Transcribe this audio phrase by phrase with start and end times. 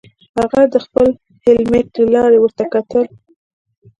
[0.37, 1.07] هغه د خپل
[1.45, 3.05] هیلمټ له لارې ورته وکتل